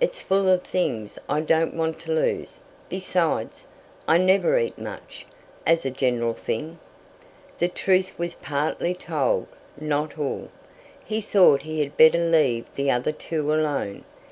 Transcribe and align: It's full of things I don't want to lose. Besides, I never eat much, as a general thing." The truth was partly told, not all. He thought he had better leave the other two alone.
It's 0.00 0.20
full 0.20 0.48
of 0.48 0.62
things 0.62 1.18
I 1.28 1.40
don't 1.40 1.74
want 1.74 1.98
to 2.02 2.12
lose. 2.12 2.60
Besides, 2.88 3.66
I 4.06 4.16
never 4.16 4.56
eat 4.56 4.78
much, 4.78 5.26
as 5.66 5.84
a 5.84 5.90
general 5.90 6.34
thing." 6.34 6.78
The 7.58 7.66
truth 7.66 8.12
was 8.16 8.34
partly 8.36 8.94
told, 8.94 9.48
not 9.76 10.16
all. 10.20 10.50
He 11.04 11.20
thought 11.20 11.62
he 11.62 11.80
had 11.80 11.96
better 11.96 12.24
leave 12.24 12.72
the 12.76 12.92
other 12.92 13.10
two 13.10 13.52
alone. 13.52 14.04